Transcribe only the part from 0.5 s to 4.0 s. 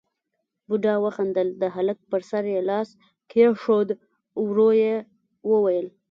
بوډا وخندل، د هلک پر سر يې لاس کېښود،